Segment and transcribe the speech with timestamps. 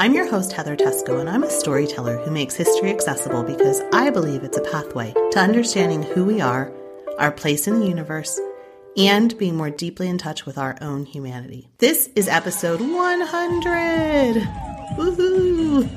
[0.00, 4.10] I'm your host, Heather Teysko, and I'm a storyteller who makes history accessible because I
[4.10, 6.72] believe it's a pathway to understanding who we are,
[7.18, 8.40] our place in the universe,
[8.96, 11.68] and being more deeply in touch with our own humanity.
[11.78, 14.67] This is episode 100!
[14.98, 15.88] Woohoo!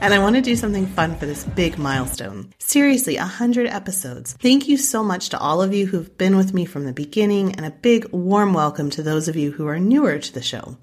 [0.00, 2.52] And I want to do something fun for this big milestone.
[2.58, 4.32] Seriously, 100 episodes.
[4.32, 7.54] Thank you so much to all of you who've been with me from the beginning,
[7.54, 10.76] and a big warm welcome to those of you who are newer to the show.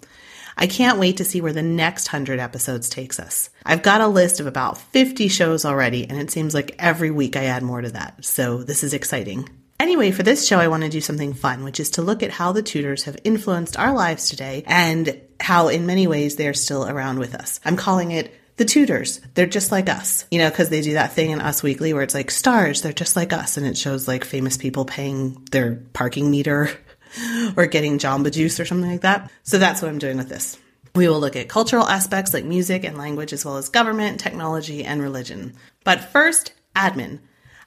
[0.55, 3.49] I can't wait to see where the next 100 episodes takes us.
[3.65, 7.35] I've got a list of about 50 shows already, and it seems like every week
[7.35, 9.49] I add more to that, so this is exciting.
[9.83, 12.31] Anyway, for this show, I want to do something fun, which is to look at
[12.31, 16.87] how the Tudors have influenced our lives today and how, in many ways, they're still
[16.87, 17.59] around with us.
[17.65, 19.19] I'm calling it the Tudors.
[19.33, 22.03] They're just like us, you know, because they do that thing in Us Weekly where
[22.03, 25.81] it's like stars, they're just like us, and it shows like famous people paying their
[25.93, 26.69] parking meter
[27.57, 29.31] or getting Jamba Juice or something like that.
[29.43, 30.57] So that's what I'm doing with this.
[30.95, 34.85] We will look at cultural aspects like music and language, as well as government, technology,
[34.85, 35.55] and religion.
[35.83, 37.19] But first, admin.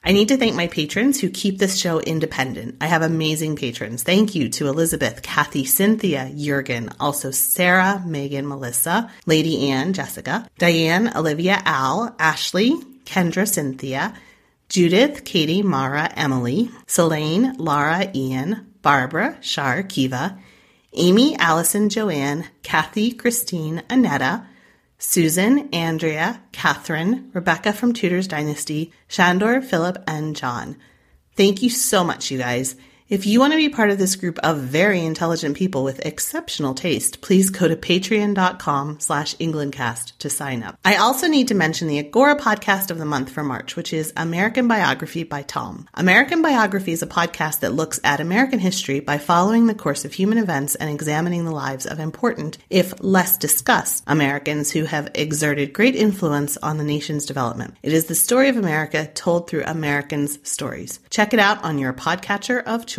[0.03, 2.77] I need to thank my patrons who keep this show independent.
[2.81, 4.03] I have amazing patrons.
[4.03, 11.11] Thank you to Elizabeth, Kathy, Cynthia, Jurgen, also Sarah, Megan, Melissa, Lady Anne, Jessica, Diane,
[11.15, 12.71] Olivia, Al, Ashley,
[13.05, 14.13] Kendra, Cynthia,
[14.69, 20.37] Judith, Katie, Mara, Emily, Selene, Laura, Ian, Barbara, Shar, Kiva,
[20.93, 24.45] Amy, Allison, Joanne, Kathy, Christine, Anetta,
[24.99, 30.75] Susan, Andrea, Catherine, Rebecca from Tudors Dynasty, Shandor, Philip, and John.
[31.35, 32.75] Thank you so much, you guys.
[33.09, 36.73] If you want to be part of this group of very intelligent people with exceptional
[36.73, 40.77] taste, please go to patreon.com slash englandcast to sign up.
[40.83, 44.11] I also need to mention the Agora podcast of the month for March, which is
[44.17, 45.87] American Biography by Tom.
[45.93, 50.11] American Biography is a podcast that looks at American history by following the course of
[50.11, 55.71] human events and examining the lives of important, if less discussed, Americans who have exerted
[55.71, 57.77] great influence on the nation's development.
[57.81, 60.99] It is the story of America told through Americans' stories.
[61.09, 62.96] Check it out on your podcatcher of choice.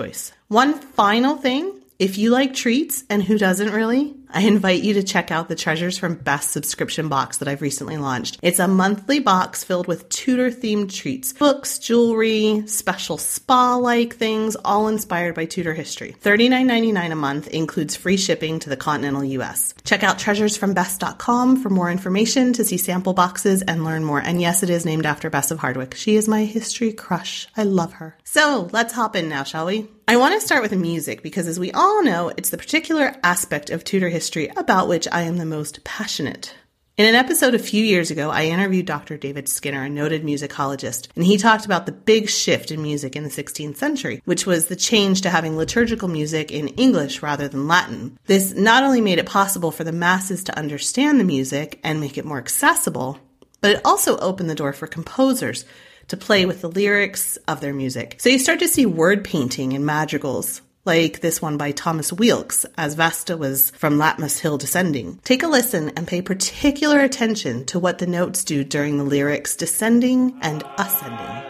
[0.48, 5.02] One final thing if you like treats, and who doesn't really, I invite you to
[5.02, 8.38] check out the Treasures from Bess subscription box that I've recently launched.
[8.42, 14.56] It's a monthly box filled with Tudor themed treats, books, jewelry, special spa like things,
[14.64, 16.14] all inspired by Tudor history.
[16.22, 19.74] $39.99 a month includes free shipping to the continental US.
[19.84, 24.20] Check out treasuresfrombess.com for more information to see sample boxes and learn more.
[24.20, 25.94] And yes, it is named after Bess of Hardwick.
[25.94, 27.48] She is my history crush.
[27.56, 28.16] I love her.
[28.24, 29.88] So let's hop in now, shall we?
[30.06, 33.68] I want to start with music because, as we all know, it's the particular aspect
[33.68, 34.17] of Tudor history
[34.56, 36.54] about which I am the most passionate.
[36.98, 39.16] In an episode a few years ago, I interviewed Dr.
[39.16, 43.22] David Skinner, a noted musicologist, and he talked about the big shift in music in
[43.22, 47.68] the 16th century, which was the change to having liturgical music in English rather than
[47.68, 48.18] Latin.
[48.26, 52.18] This not only made it possible for the masses to understand the music and make
[52.18, 53.20] it more accessible,
[53.60, 55.64] but it also opened the door for composers
[56.08, 58.16] to play with the lyrics of their music.
[58.18, 62.64] So you start to see word painting and madrigals, like this one by Thomas Weelkes,
[62.78, 65.20] as Vesta was from Latmos Hill descending.
[65.22, 69.54] Take a listen and pay particular attention to what the notes do during the lyrics
[69.54, 71.44] descending and ascending.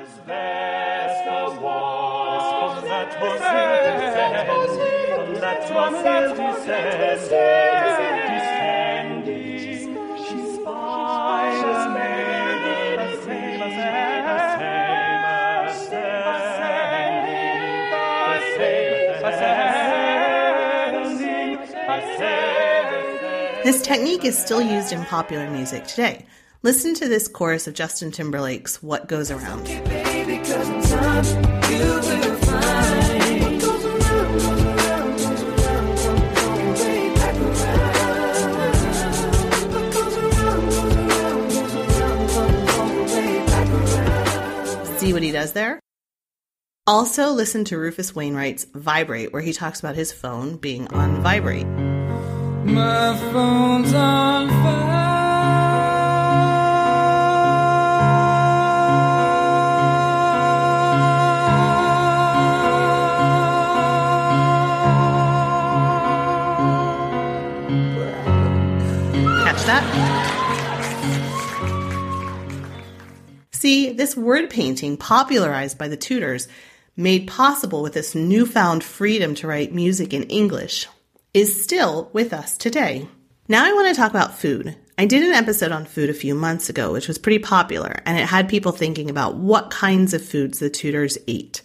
[6.98, 7.97] That
[23.68, 26.24] This technique is still used in popular music today.
[26.62, 29.66] Listen to this chorus of Justin Timberlake's What Goes Around.
[44.96, 45.78] See what he does there?
[46.86, 51.66] Also, listen to Rufus Wainwright's Vibrate, where he talks about his phone being on vibrate.
[52.68, 54.48] My phone's on
[69.44, 69.84] Catch that?
[73.50, 76.48] See, this word painting, popularized by the Tudors,
[76.96, 80.86] made possible with this newfound freedom to write music in English,
[81.38, 83.06] is still with us today.
[83.46, 84.76] Now I want to talk about food.
[84.98, 88.18] I did an episode on food a few months ago, which was pretty popular, and
[88.18, 91.62] it had people thinking about what kinds of foods the Tudors ate.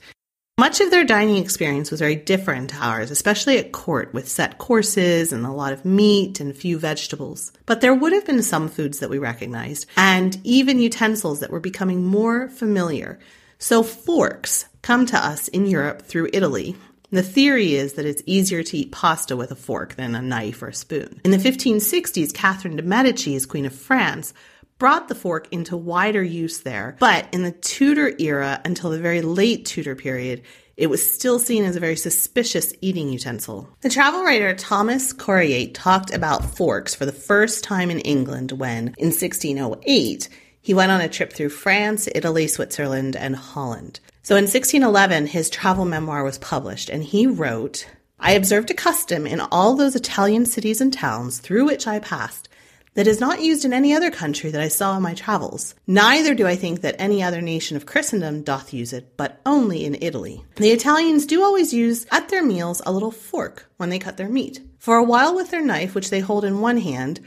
[0.59, 4.59] Much of their dining experience was very different to ours, especially at court, with set
[4.59, 7.51] courses and a lot of meat and few vegetables.
[7.65, 11.59] But there would have been some foods that we recognized, and even utensils that were
[11.59, 13.17] becoming more familiar.
[13.57, 16.75] So forks come to us in Europe through Italy.
[17.13, 20.63] The theory is that it's easier to eat pasta with a fork than a knife
[20.63, 21.21] or a spoon.
[21.23, 24.33] In the 1560s, Catherine de' Medici, as Queen of France,
[24.79, 26.97] brought the fork into wider use there.
[26.99, 30.41] But in the Tudor era until the very late Tudor period,
[30.75, 33.69] it was still seen as a very suspicious eating utensil.
[33.81, 38.95] The travel writer Thomas Coryat talked about forks for the first time in England when,
[38.97, 40.29] in 1608,
[40.61, 43.99] he went on a trip through France, Italy, Switzerland, and Holland.
[44.25, 47.85] So in 1611, his travel memoir was published, and he wrote,
[48.17, 52.47] I observed a custom in all those Italian cities and towns through which I passed
[52.93, 55.75] that is not used in any other country that I saw in my travels.
[55.87, 59.83] Neither do I think that any other nation of Christendom doth use it, but only
[59.83, 60.45] in Italy.
[60.55, 64.29] The Italians do always use at their meals a little fork when they cut their
[64.29, 64.61] meat.
[64.77, 67.19] For a while with their knife, which they hold in one hand,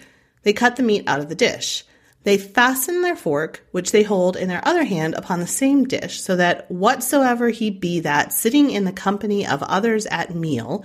[0.44, 1.84] they cut the meat out of the dish.
[2.26, 6.20] They fasten their fork, which they hold in their other hand, upon the same dish,
[6.20, 10.84] so that whatsoever he be that sitting in the company of others at meal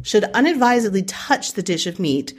[0.00, 2.32] should unadvisedly touch the dish of meat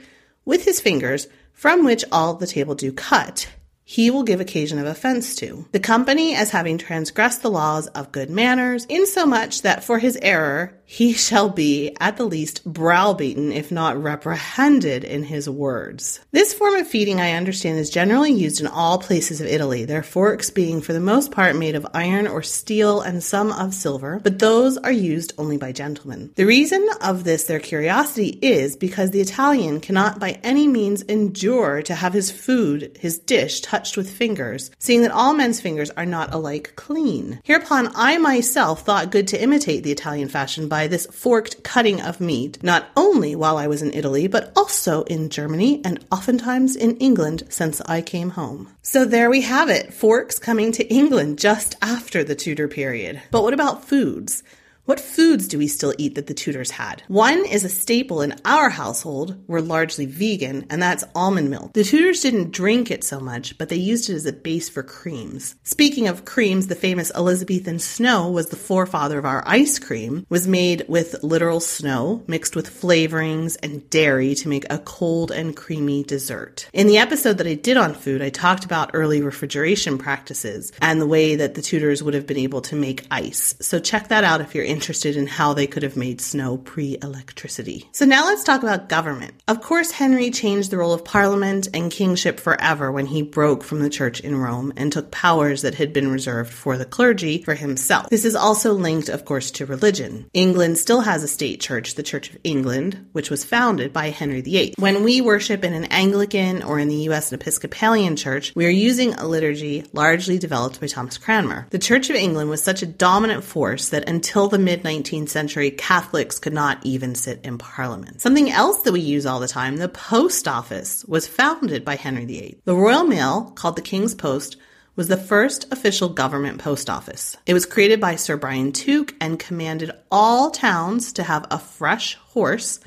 [0.44, 3.48] with his fingers, from which all the table do cut,
[3.84, 5.68] he will give occasion of offense to.
[5.70, 10.74] The company as having transgressed the laws of good manners, insomuch that for his error
[10.92, 16.20] he shall be at the least browbeaten, if not reprehended in his words.
[16.32, 20.02] This form of feeding, I understand, is generally used in all places of Italy, their
[20.02, 24.20] forks being for the most part made of iron or steel and some of silver,
[24.22, 26.30] but those are used only by gentlemen.
[26.36, 31.80] The reason of this their curiosity is because the Italian cannot by any means endure
[31.80, 36.04] to have his food, his dish, touched with fingers, seeing that all men's fingers are
[36.04, 37.40] not alike clean.
[37.44, 42.20] Hereupon I myself thought good to imitate the Italian fashion by this forked cutting of
[42.20, 46.96] meat, not only while I was in Italy, but also in Germany and oftentimes in
[46.96, 48.68] England since I came home.
[48.82, 53.22] So there we have it, forks coming to England just after the Tudor period.
[53.30, 54.42] But what about foods?
[54.84, 57.04] What foods do we still eat that the Tudors had?
[57.06, 59.40] One is a staple in our household.
[59.46, 61.72] We're largely vegan, and that's almond milk.
[61.72, 64.82] The Tudors didn't drink it so much, but they used it as a base for
[64.82, 65.54] creams.
[65.62, 70.48] Speaking of creams, the famous Elizabethan snow was the forefather of our ice cream, was
[70.48, 76.02] made with literal snow mixed with flavorings and dairy to make a cold and creamy
[76.02, 76.68] dessert.
[76.72, 81.00] In the episode that I did on food, I talked about early refrigeration practices and
[81.00, 83.54] the way that the Tudors would have been able to make ice.
[83.60, 86.96] So check that out if you're interested in how they could have made snow pre
[87.02, 87.88] electricity.
[87.92, 89.34] So now let's talk about government.
[89.46, 93.80] Of course, Henry changed the role of parliament and kingship forever when he broke from
[93.80, 97.54] the church in Rome and took powers that had been reserved for the clergy for
[97.54, 98.08] himself.
[98.08, 100.30] This is also linked, of course, to religion.
[100.32, 104.40] England still has a state church, the Church of England, which was founded by Henry
[104.40, 104.74] VIII.
[104.78, 107.30] When we worship in an Anglican or in the U.S.
[107.30, 111.66] an Episcopalian church, we are using a liturgy largely developed by Thomas Cranmer.
[111.70, 115.70] The Church of England was such a dominant force that until the mid 19th century,
[115.70, 118.20] Catholics could not even sit in Parliament.
[118.20, 122.24] Something else that we use all the time, the post office, was founded by Henry
[122.24, 122.58] VIII.
[122.64, 124.56] The Royal Mail, called the King's Post,
[124.94, 127.36] was the first official government post office.
[127.46, 132.14] It was created by Sir Brian Tuke and commanded all towns to have a fresh
[132.14, 132.78] horse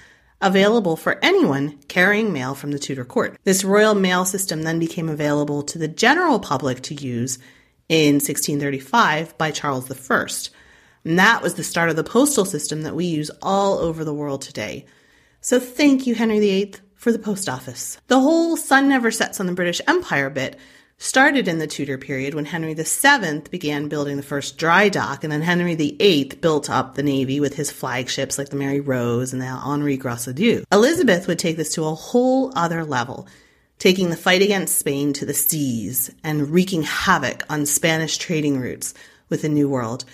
[0.41, 3.37] available for anyone carrying mail from the Tudor court.
[3.43, 7.39] This royal mail system then became available to the general public to use
[7.89, 10.25] in 1635 by Charles I.
[11.05, 14.13] And that was the start of the postal system that we use all over the
[14.13, 14.85] world today.
[15.39, 16.73] So thank you, Henry VIII.
[16.95, 17.99] for the post office.
[18.07, 20.57] The whole sun never sets on the British Empire bit
[20.97, 25.31] started in the Tudor period when Henry VII began building the first dry dock, and
[25.31, 29.41] then Henry VIII built up the navy with his flagships like the Mary Rose and
[29.41, 30.63] the Henri Gracedieu.
[30.71, 33.27] Elizabeth would take this to a whole other level,
[33.77, 38.93] taking the fight against Spain to the seas and wreaking havoc on Spanish trading routes
[39.29, 40.05] with the New World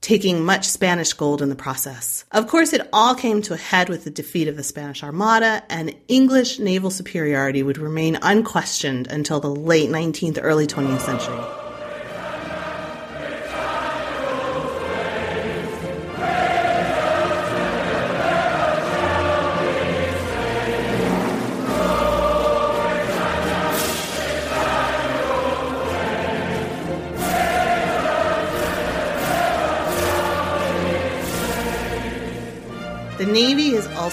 [0.00, 2.24] taking much Spanish gold in the process.
[2.32, 5.62] Of course, it all came to a head with the defeat of the Spanish Armada,
[5.68, 11.59] and English naval superiority would remain unquestioned until the late 19th, early 20th century.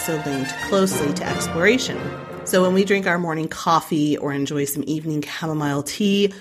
[0.07, 1.99] Also linked closely to exploration.
[2.45, 6.33] So when we drink our morning coffee or enjoy some evening chamomile tea,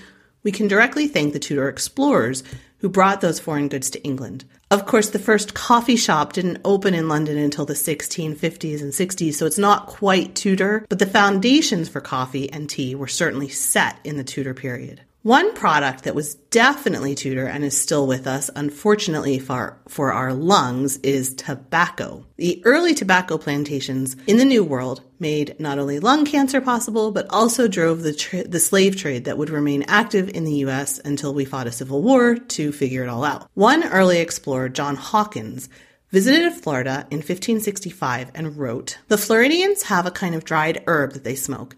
[0.43, 2.43] we can directly thank the Tudor explorers
[2.77, 4.45] who brought those foreign goods to England.
[4.71, 9.33] Of course, the first coffee shop didn't open in London until the 1650s and 60s,
[9.33, 13.99] so it's not quite Tudor, but the foundations for coffee and tea were certainly set
[14.05, 15.01] in the Tudor period.
[15.27, 20.31] One product that was definitely Tudor and is still with us, unfortunately for, for our
[20.31, 22.25] lungs, is tobacco.
[22.37, 27.27] The early tobacco plantations in the New World made not only lung cancer possible, but
[27.29, 31.33] also drove the, tra- the slave trade that would remain active in the US until
[31.33, 33.49] we fought a civil war to figure it all out.
[33.53, 35.67] One early explorer, John Hawkins,
[36.09, 41.25] visited Florida in 1565 and wrote, The Floridians have a kind of dried herb that
[41.25, 41.75] they smoke.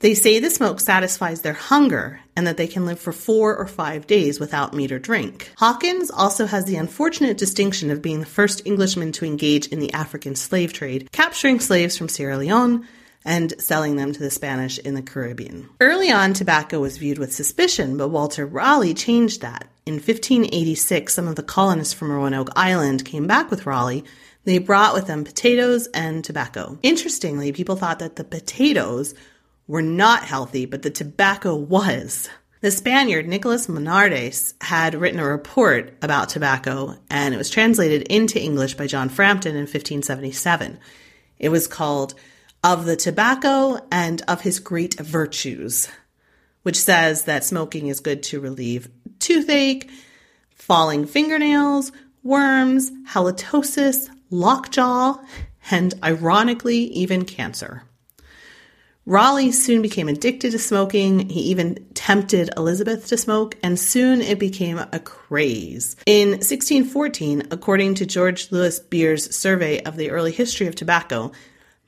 [0.00, 3.66] They say the smoke satisfies their hunger and that they can live for four or
[3.66, 5.50] five days without meat or drink.
[5.56, 9.92] Hawkins also has the unfortunate distinction of being the first Englishman to engage in the
[9.94, 12.86] African slave trade, capturing slaves from Sierra Leone
[13.24, 15.68] and selling them to the Spanish in the Caribbean.
[15.80, 19.66] Early on, tobacco was viewed with suspicion, but Walter Raleigh changed that.
[19.86, 24.04] In 1586, some of the colonists from Roanoke Island came back with Raleigh
[24.46, 26.78] they brought with them potatoes and tobacco.
[26.82, 29.12] Interestingly, people thought that the potatoes
[29.66, 32.28] were not healthy, but the tobacco was.
[32.60, 38.42] The Spaniard Nicolas Monardes had written a report about tobacco, and it was translated into
[38.42, 40.78] English by John Frampton in 1577.
[41.38, 42.14] It was called
[42.64, 45.88] Of the Tobacco and of His Great Virtues,
[46.62, 49.90] which says that smoking is good to relieve toothache,
[50.54, 51.92] falling fingernails,
[52.22, 55.22] worms, halitosis, lockjaw,
[55.70, 57.82] and ironically, even cancer.
[59.08, 61.28] Raleigh soon became addicted to smoking.
[61.28, 65.94] He even tempted Elizabeth to smoke, and soon it became a craze.
[66.06, 71.30] In 1614, according to George Lewis Beer's survey of the early history of tobacco,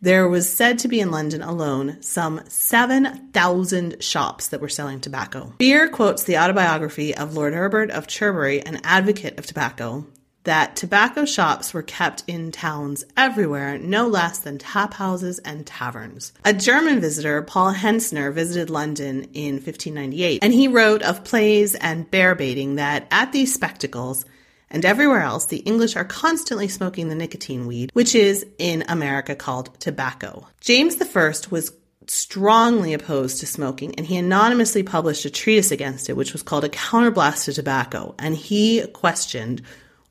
[0.01, 5.53] there was said to be in London alone some 7,000 shops that were selling tobacco.
[5.59, 10.07] Beer quotes the autobiography of Lord Herbert of Cherbury, an advocate of tobacco,
[10.49, 16.33] that tobacco shops were kept in towns everywhere, no less than tap houses and taverns.
[16.43, 22.11] A German visitor, Paul Hentzner, visited London in 1598, and he wrote of plays and
[22.11, 24.25] bear baiting that at these spectacles,
[24.71, 29.35] and everywhere else, the English are constantly smoking the nicotine weed, which is in America
[29.35, 30.49] called tobacco.
[30.63, 31.73] James I was
[32.07, 36.65] strongly opposed to smoking, and he anonymously published a treatise against it, which was called
[36.65, 39.61] A Counterblast to Tobacco, and he questioned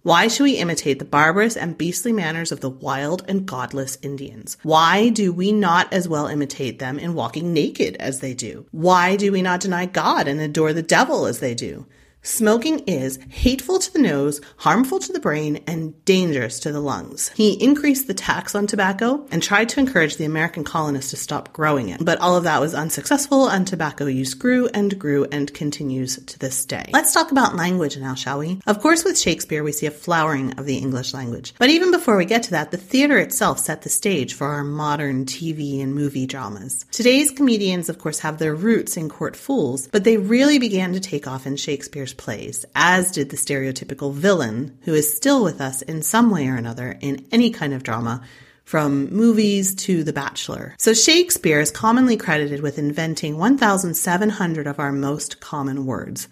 [0.07, 4.55] why should we imitate the barbarous and beastly manners of the wild and godless Indians?
[4.63, 8.65] Why do we not as well imitate them in walking naked as they do?
[8.71, 11.87] Why do we not deny God and adore the devil as they do?
[12.27, 17.29] Smoking is hateful to the nose, harmful to the brain, and dangerous to the lungs.
[17.29, 21.53] He increased the tax on tobacco and tried to encourage the American colonists to stop
[21.53, 22.03] growing it.
[22.03, 26.37] But all of that was unsuccessful, and tobacco use grew and grew and continues to
[26.37, 26.89] this day.
[26.91, 28.59] Let's talk about language now, shall we?
[28.67, 31.53] Of course, with Shakespeare, we see a flowering of the English language.
[31.57, 34.65] But even before we get to that, the theater itself set the stage for our
[34.65, 36.85] modern TV and movie dramas.
[36.91, 40.99] Today's comedians, of course, have their roots in court fools, but they really began to
[40.99, 45.81] take off in Shakespeare's plays, as did the stereotypical villain, who is still with us
[45.81, 48.21] in some way or another in any kind of drama,
[48.63, 50.75] from movies to The Bachelor.
[50.77, 56.27] So Shakespeare is commonly credited with inventing 1,700 of our most common words.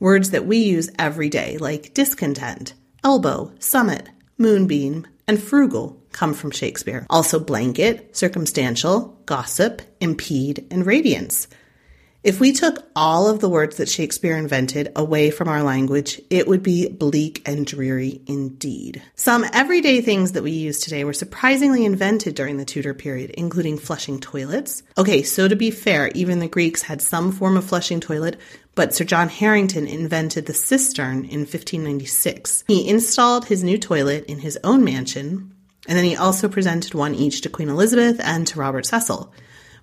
[0.00, 2.74] Words that we use every day, like discontent,
[3.04, 7.06] elbow, summit, moonbeam, and frugal come from Shakespeare.
[7.08, 11.46] Also blanket, circumstantial, gossip, impede, and radiance.
[12.22, 16.48] If we took all of the words that Shakespeare invented away from our language, it
[16.48, 19.02] would be bleak and dreary indeed.
[19.14, 23.78] Some everyday things that we use today were surprisingly invented during the Tudor period, including
[23.78, 24.82] flushing toilets.
[24.98, 28.40] Okay, so to be fair, even the Greeks had some form of flushing toilet,
[28.74, 32.64] but Sir John Harrington invented the cistern in 1596.
[32.66, 35.54] He installed his new toilet in his own mansion,
[35.86, 39.32] and then he also presented one each to Queen Elizabeth and to Robert Cecil.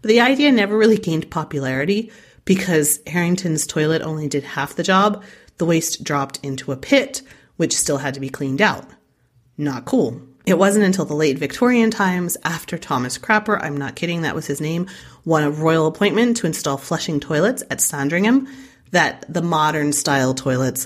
[0.03, 2.11] But the idea never really gained popularity
[2.43, 5.23] because Harrington's toilet only did half the job.
[5.59, 7.21] The waste dropped into a pit,
[7.55, 8.85] which still had to be cleaned out.
[9.57, 10.21] Not cool.
[10.45, 14.45] It wasn't until the late Victorian times, after Thomas Crapper, I'm not kidding, that was
[14.45, 14.87] his name,
[15.23, 18.49] won a royal appointment to install flushing toilets at Sandringham,
[18.91, 20.85] that the modern style toilets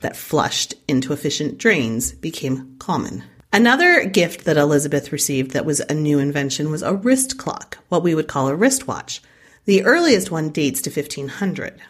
[0.00, 3.24] that flushed into efficient drains became common.
[3.52, 8.02] Another gift that Elizabeth received that was a new invention was a wrist clock, what
[8.02, 9.22] we would call a wristwatch.
[9.64, 11.80] The earliest one dates to 1500.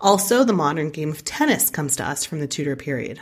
[0.00, 3.20] Also, the modern game of tennis comes to us from the Tudor period.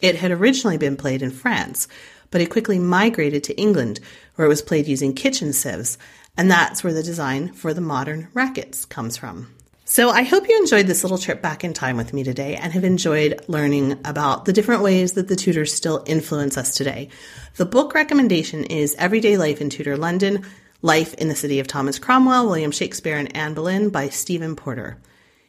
[0.00, 1.86] It had originally been played in France,
[2.30, 4.00] but it quickly migrated to England,
[4.34, 5.98] where it was played using kitchen sieves,
[6.36, 9.53] and that's where the design for the modern rackets comes from.
[9.86, 12.72] So I hope you enjoyed this little trip back in time with me today and
[12.72, 17.10] have enjoyed learning about the different ways that the Tudors still influence us today.
[17.56, 20.42] The book recommendation is Everyday Life in Tudor London
[20.80, 24.96] Life in the City of Thomas Cromwell, William Shakespeare, and Anne Boleyn by Stephen Porter.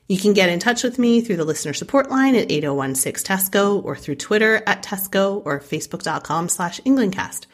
[0.10, 3.96] You can get in touch with me through the listener support line at 8016-TEYSKO or
[3.96, 7.46] through Twitter at Teysko or facebook.com slash Englandcast.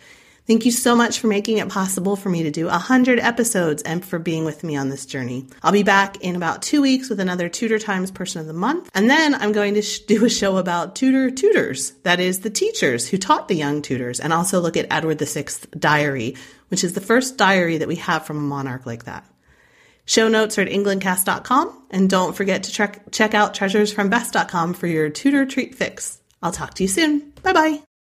[0.48, 4.04] Thank you so much for making it possible for me to do 100 episodes and
[4.04, 5.48] for being with me on this journey.
[5.62, 8.90] I'll be back in about two weeks with another Tudor Times Person of the Month.
[8.94, 11.92] And then I'm going to sh- do a show about Tudor tutors.
[12.04, 15.60] That is the teachers who taught the young Tudors, and also look at Edward VI's
[15.78, 16.36] diary,
[16.70, 19.26] which is the first diary that we have from a monarch like that.
[20.06, 25.10] Show notes are at englandcast.com and don't forget to check, check out treasuresfrombess.com for your
[25.10, 26.20] Tudor treat fix.
[26.42, 27.32] I'll talk to you soon.
[27.44, 27.91] Bye bye.